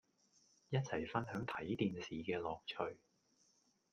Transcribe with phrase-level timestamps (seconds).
[0.69, 2.97] 一齊分享睇電視嘅樂趣